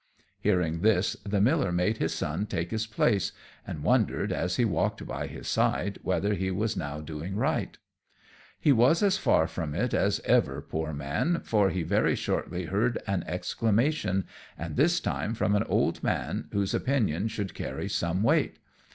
[0.39, 3.33] Hearing this the miller made his son take his place,
[3.67, 7.77] and wondered, as he walked by his side, whether he was now doing right.
[8.59, 12.97] He was as far from it as ever, poor man, for he very shortly heard
[13.05, 14.25] an exclamation,
[14.57, 18.57] and this time from an old man, whose opinion should carry some weight.